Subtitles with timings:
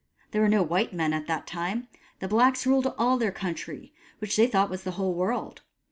[0.31, 1.87] There were no white men, at that time:
[2.21, 5.61] the blacks ruled all their country, which they thought was the whole world.